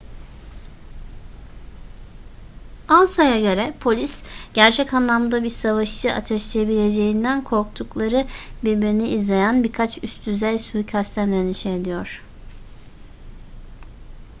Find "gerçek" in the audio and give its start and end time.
4.53-4.93